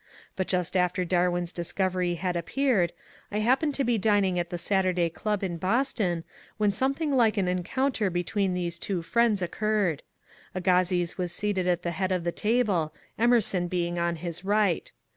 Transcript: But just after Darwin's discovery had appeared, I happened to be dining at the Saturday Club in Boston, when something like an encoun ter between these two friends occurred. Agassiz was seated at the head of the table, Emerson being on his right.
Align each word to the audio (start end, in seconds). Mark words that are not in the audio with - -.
But 0.35 0.47
just 0.47 0.75
after 0.75 1.05
Darwin's 1.05 1.51
discovery 1.51 2.15
had 2.15 2.35
appeared, 2.35 2.91
I 3.31 3.37
happened 3.41 3.75
to 3.75 3.83
be 3.83 3.99
dining 3.99 4.39
at 4.39 4.49
the 4.49 4.57
Saturday 4.57 5.11
Club 5.11 5.43
in 5.43 5.57
Boston, 5.57 6.23
when 6.57 6.71
something 6.73 7.11
like 7.11 7.37
an 7.37 7.45
encoun 7.45 7.93
ter 7.93 8.09
between 8.09 8.55
these 8.55 8.79
two 8.79 9.03
friends 9.03 9.43
occurred. 9.43 10.01
Agassiz 10.55 11.19
was 11.19 11.31
seated 11.31 11.67
at 11.67 11.83
the 11.83 11.91
head 11.91 12.11
of 12.11 12.23
the 12.23 12.31
table, 12.31 12.95
Emerson 13.19 13.67
being 13.67 13.99
on 13.99 14.15
his 14.15 14.43
right. 14.43 14.91